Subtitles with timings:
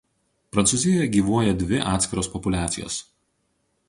[0.55, 2.97] Prancūzijoje gyvuoja dvi atskiros populiacijos.